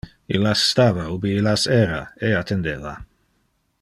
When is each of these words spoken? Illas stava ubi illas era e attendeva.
Illas 0.37 0.61
stava 0.69 1.03
ubi 1.15 1.33
illas 1.41 1.67
era 1.83 2.01
e 2.29 2.33
attendeva. 2.39 2.95